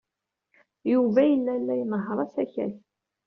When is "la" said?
1.57-1.73